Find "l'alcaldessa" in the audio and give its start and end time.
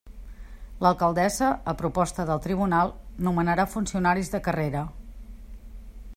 0.85-1.49